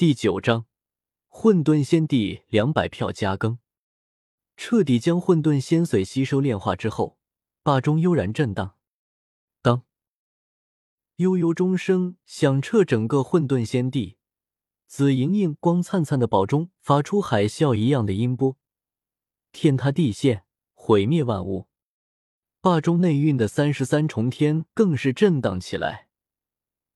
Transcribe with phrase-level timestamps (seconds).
[0.00, 0.64] 第九章，
[1.28, 3.58] 混沌仙帝两百票加更。
[4.56, 7.18] 彻底将混沌仙髓吸收炼化之后，
[7.62, 8.76] 霸中悠然震荡。
[9.60, 9.82] 当，
[11.16, 14.16] 悠悠钟声响彻整个混沌仙地，
[14.86, 18.56] 紫莹莹、光灿灿的宝钟发出海啸一样的音波，
[19.52, 21.68] 天塌地陷，毁灭万物。
[22.62, 26.08] 霸中内蕴的三十三重天更是震荡起来。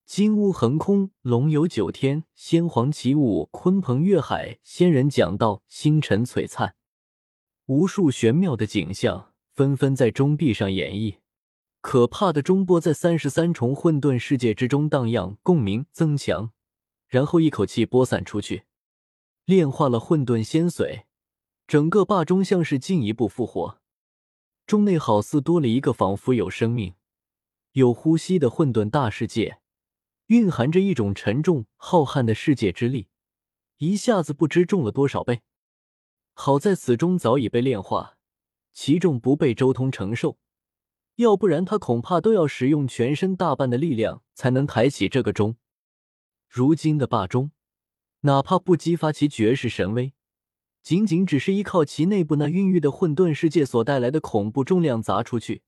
[0.06, 6.74] 金乌横空，龙游九天，仙皇起舞，鲲鹏跃海，仙人讲道，星辰璀璨，
[7.66, 11.16] 无数玄妙的景象纷纷在钟壁上演绎。
[11.80, 16.52] 可怕的钟波在三十三重混沌世界之中荡漾，共鸣增强，
[17.08, 18.64] 然后一口气播散出去，
[19.46, 21.04] 炼化了混沌仙髓，
[21.66, 23.78] 整个霸钟像是进一步复活，
[24.66, 26.94] 钟内好似多了一个仿佛有生命、
[27.72, 29.60] 有呼吸的混沌大世界。
[30.28, 33.08] 蕴含着一种沉重浩瀚的世界之力，
[33.78, 35.42] 一下子不知重了多少倍。
[36.32, 38.16] 好在此钟早已被炼化，
[38.72, 40.38] 其重不被周通承受，
[41.16, 45.56] 要不然他恐怕都要使用全身大半的力量才能抬起这个钟。
[46.48, 47.50] 如今的霸钟，
[48.20, 50.14] 哪怕不激发其绝世神威，
[50.82, 55.62] 仅仅只是依靠其内部那孕育的混沌世界所带来的恐怖重量砸出去，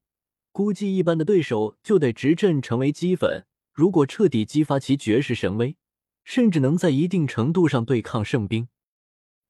[0.50, 3.46] 估计一般的对手就得直震成为齑粉。
[3.76, 5.76] 如果彻底激发其绝世神威，
[6.24, 8.68] 甚至能在一定程度上对抗圣兵。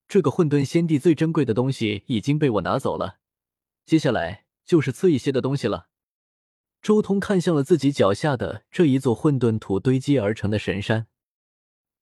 [0.09, 3.21] 这个混沌仙帝最珍贵的东西已经被我拿走了，
[3.85, 5.91] 接下来就是次一些的东西了。
[6.83, 11.07] 周通看向了自己脚下的这一座混沌土堆积而成的神山，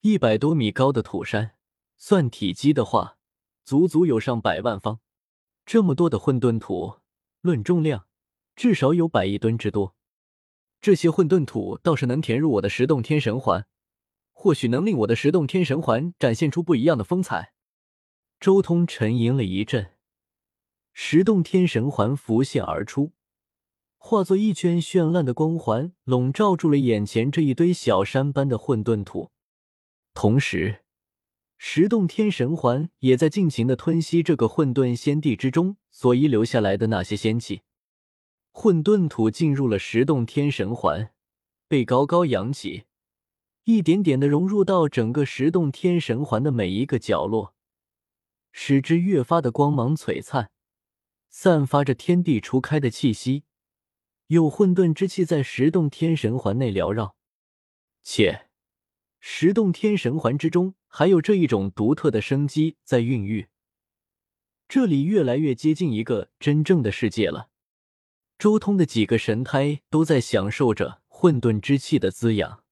[0.01, 1.51] 一百多米高的土山，
[1.95, 3.19] 算体积的话，
[3.63, 4.99] 足足有上百万方。
[5.63, 6.95] 这么多的混沌土，
[7.41, 8.07] 论重量，
[8.55, 9.94] 至少有百亿吨之多。
[10.85, 13.65] 这些混沌土倒是能填入我的十洞天神环，
[14.33, 17.53] 或许能令我的十洞天神环展现出不一样的风采。
[18.39, 19.93] 周通沉吟了一阵，
[20.93, 23.13] 十洞天神环浮现而出，
[23.97, 29.31] 化作一圈绚烂的光环，笼罩住了眼前这一堆小山般的混沌土。
[30.13, 30.83] 同时，
[31.57, 37.61] 十洞天神环也在尽情的吞吸这个混沌仙地之中所遗留下来的那些仙气。
[38.57, 41.11] 混沌土进入了十洞天神环，
[41.67, 42.85] 被高高扬起，
[43.65, 47.53] 一点点的融入到整个十洞天神环的每一个角落，
[48.53, 50.49] 使之越发的光芒璀璨，
[51.29, 53.43] 散发着天地初开的气息。
[54.27, 57.17] 有混沌之气在十洞天神环内缭绕，
[58.01, 58.47] 且
[59.19, 63.49] 十洞天神环之中还有这一种独特的生机在孕育。
[64.69, 67.49] 这里越来越接近一个真正的世界了。
[68.37, 72.63] 周通的几个神胎都在享受着混沌之气的滋养，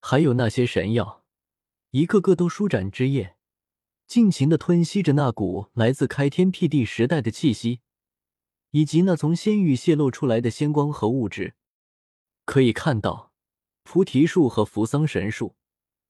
[0.00, 1.24] 还有那些神药，
[1.90, 3.36] 一个个都舒展枝叶，
[4.06, 7.80] 尽情的吞吸着那股来自开天辟地时代的气息，
[8.72, 11.54] 以及那从仙域泄露出来的仙光和物质。
[12.44, 13.32] 可以看到，
[13.84, 15.56] 菩提树和扶桑神树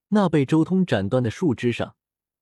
[0.08, 1.94] 那被周通斩断的树枝上，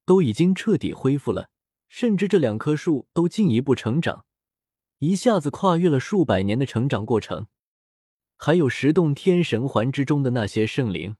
[0.07, 1.51] 都已经彻底恢复了，
[1.89, 4.25] 甚至这两棵树都进一步成长。
[5.03, 7.49] 一下子跨越了数百年的成长过程，
[8.37, 11.17] 还有十洞天神环之中的那些圣灵，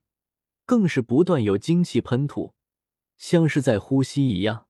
[0.65, 2.53] 更是不断有精气喷吐，
[3.17, 4.67] 像是在呼吸一样。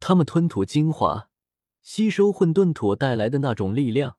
[0.00, 1.30] 他们吞吐精华，
[1.82, 4.16] 吸收混沌土带来的那种力量，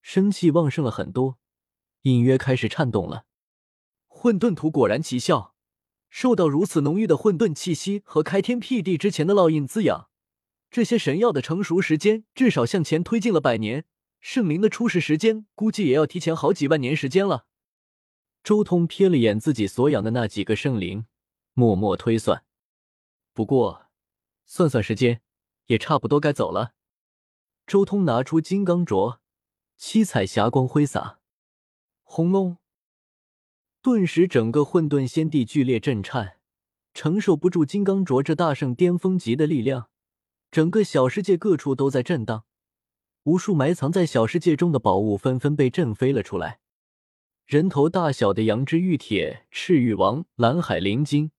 [0.00, 1.38] 生气旺盛了很多，
[2.02, 3.24] 隐约开始颤动了。
[4.06, 5.56] 混沌土果然奇效，
[6.08, 10.11] 受到如此浓郁的混沌气息和开天辟地之前的烙印滋养。
[10.72, 13.84] 这些神药的成熟时间至少向前推进了百年，
[14.20, 17.44] 圣灵的出世时间估计也要提前好几万年时间了。
[18.42, 21.04] 周通瞥了眼自己所养的那几个圣灵，
[21.52, 22.46] 默默推算。
[23.34, 23.90] 不过，
[24.46, 25.20] 算算时间，
[25.66, 26.72] 也差不多该走了。
[27.66, 29.18] 周通拿出金刚镯，
[29.76, 31.18] 七彩霞光挥洒，
[32.02, 32.56] 轰隆！
[33.82, 36.38] 顿时，整个混沌仙地剧烈震颤，
[36.94, 39.90] 承受不住金刚镯这大圣巅峰级的力量。
[40.52, 42.44] 整个小世界各处都在震荡，
[43.22, 46.60] 无数埋藏在小世界中的宝物纷纷被震飞了出来。
[47.46, 51.30] 人头大小的羊脂玉铁、赤玉王、蓝海灵晶；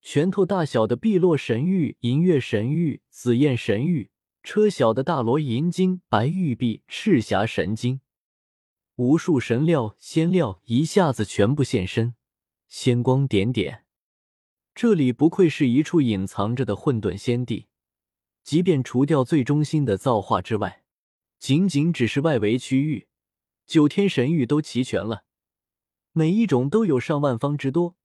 [0.00, 4.10] 拳头大小的碧落神玉、银月神玉、紫焰神玉；
[4.44, 8.00] 车小的大罗银晶、白玉璧、赤霞神晶。
[8.94, 12.14] 无数神料、仙料一下子全部现身，
[12.68, 13.86] 仙光点点。
[14.72, 17.66] 这里不愧是一处隐藏着的混沌仙地。
[18.44, 20.84] 即便除掉最中心的造化之外，
[21.38, 23.08] 仅仅只是外围区域，
[23.66, 25.24] 九天神域都齐全了，
[26.12, 27.96] 每一种都有上万方之多，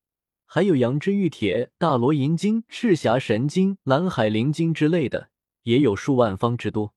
[0.45, 5.29] 还有阳之玉铁、大罗银晶、赤霞神晶、蓝海灵晶之类的，
[5.63, 6.93] 也有数万方之多。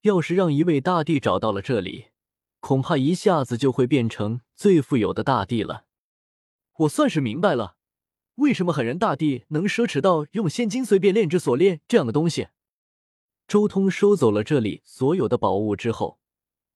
[0.00, 2.06] 要是让一位大帝找到了这里，
[2.60, 5.84] 恐怕一下子就会变成最富有的大帝了。
[6.78, 7.75] 我算是明白了，
[8.36, 12.48] 为什么狠人大帝能奢侈到用仙金随便炼制锁链这样的东西。
[13.46, 16.18] 周通收走了这里所有的宝物之后，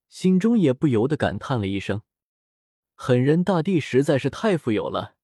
[0.09, 2.03] 心中也不由得感叹了一声：
[2.95, 5.17] 狠人大帝实在是太富有了。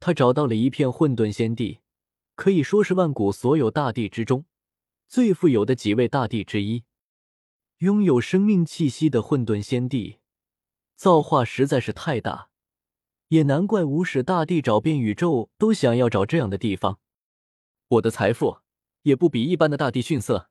[0.00, 1.80] 他找到了一片混沌仙地，
[2.34, 4.44] 可以说是万古所有大帝之中
[5.06, 6.84] 最富有的几位大帝之一。
[7.78, 10.18] 拥有生命气息的混沌仙地，
[10.94, 12.48] 造化实在是太大，
[13.32, 16.98] 也难怪无始大帝找遍宇宙都想要找这样的地方。
[17.88, 18.58] 我的财富
[19.04, 20.50] 也不比一般的大帝逊色。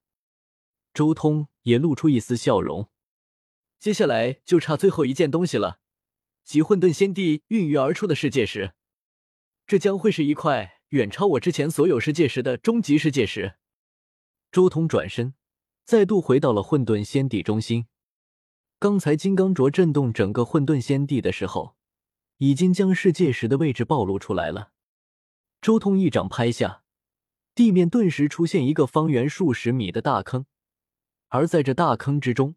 [0.92, 2.89] 周通也露出一丝笑容。
[3.80, 5.78] 接下来就差最后一件东西了，
[6.44, 8.74] 即混沌仙帝孕育而出的世界石。
[9.68, 13.57] 这将会是一块远超我之前所有世界石的终极世界石。
[14.51, 15.36] 周通转身，
[15.86, 17.86] 再度回到了混沌仙帝中心。
[18.80, 21.75] 刚才金刚镯震动整个混沌仙帝的时候，
[22.42, 24.72] 已经将世界石的位置暴露出来了。
[25.62, 26.82] 周通一掌拍下，
[27.54, 30.48] 地面顿时出现一个方圆数十米的大坑，
[31.28, 32.56] 而在这大坑之中，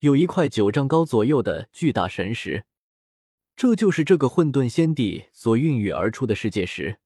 [0.00, 2.64] 有一块九丈高左右的巨大神石。
[3.54, 6.98] 这就是这个混沌仙帝所孕育而出的世界石。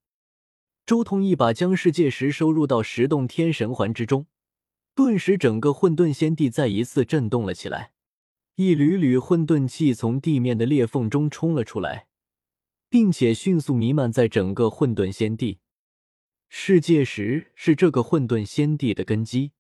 [0.87, 4.27] 周通一把将世界石收入到十洞天神环之中，
[4.95, 7.93] 顿时整个混沌仙帝再一次震动了起来，
[8.55, 12.07] 一缕缕混沌气从地面的裂缝中冲了出来，
[12.95, 15.59] 并且迅速弥漫在整个混沌仙地。
[16.49, 19.51] 世界石是这个混沌仙地的根基，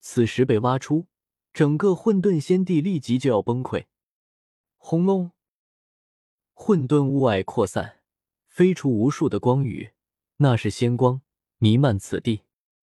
[0.00, 1.06] 此时被挖出，
[1.54, 3.86] 整个混沌仙地立即就要崩溃。
[4.76, 5.30] 轰隆！
[6.52, 8.00] 混沌雾霭扩散，
[8.46, 9.92] 飞出无数的光雨，
[10.36, 11.22] 那是仙光
[11.56, 12.42] 弥漫此地，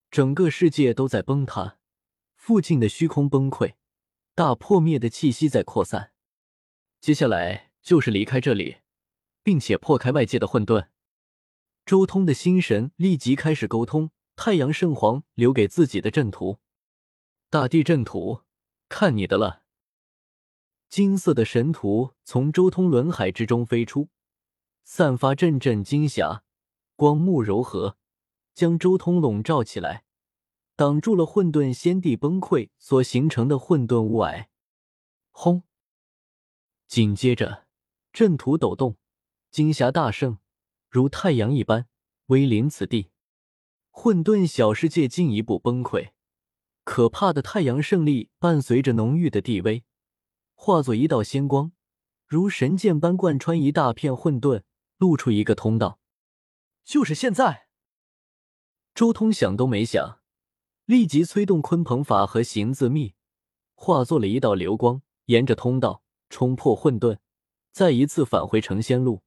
[0.09, 1.77] 整个世界都在崩塌，
[2.33, 3.75] 附近的虚空崩溃，
[4.33, 6.13] 大破灭的气息在扩散。
[6.99, 8.77] 接下来就是离开这里，
[9.43, 10.87] 并且破开外界的混沌。
[11.85, 16.59] 周通的心神立即开始沟通太阳圣皇留给自己的阵图，
[17.49, 18.41] 大地阵图，
[18.87, 19.63] 看你的了。
[20.89, 24.09] 金色的神图从周通轮海之中飞出，
[24.83, 26.43] 散发阵阵金霞，
[26.95, 27.97] 光幕柔和，
[28.53, 30.05] 将周通笼罩起来，
[30.75, 34.45] 挡住了混沌仙帝崩溃所形成的混沌雾霭。
[35.31, 35.63] 轰！
[36.87, 37.65] 紧接着，
[38.11, 38.97] 阵图抖动，
[39.53, 40.39] 金霞大圣，
[40.89, 41.87] 如太阳一般
[42.25, 43.11] 威临此地。
[43.91, 46.09] 混沌小世界进一步崩溃，
[46.83, 49.83] 可怕的太阳胜利伴随着浓郁的地威。
[50.55, 51.71] 化作一道仙光，
[52.25, 54.63] 如神剑般贯穿一大片混沌，
[54.97, 55.99] 露出一个通道。
[56.83, 57.67] 就是现在，
[58.95, 60.21] 周通想都没想，
[60.85, 63.13] 立即催动鲲鹏法和行字秘，
[63.75, 66.01] 化作了一道流光，沿着通道
[66.31, 67.19] 冲破混沌，
[67.71, 69.21] 再一次返回成仙路。